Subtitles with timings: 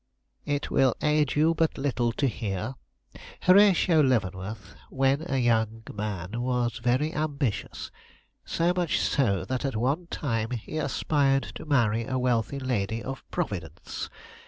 [0.47, 2.73] "It will aid you but little to hear.
[3.43, 7.91] Horatio Leavenworth, when a young man, was very ambitious;
[8.43, 13.23] so much so, that at one time he aspired to marry a wealthy lady of
[13.29, 14.09] Providence.